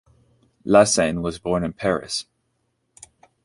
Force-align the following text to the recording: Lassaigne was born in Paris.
Lassaigne 0.65 1.21
was 1.21 1.37
born 1.37 1.63
in 1.63 1.73
Paris. 1.73 2.25